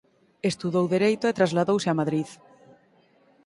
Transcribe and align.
Estudou 0.51 0.85
Dereito 0.95 1.25
e 1.27 1.37
trasladouse 1.39 1.87
a 1.89 1.97
Madrid. 1.99 2.27